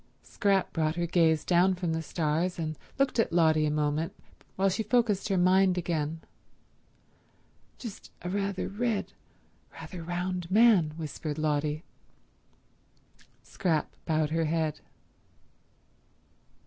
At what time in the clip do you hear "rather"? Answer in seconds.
8.31-8.67, 9.73-10.01